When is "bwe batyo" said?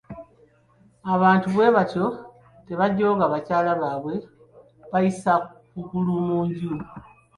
1.53-2.05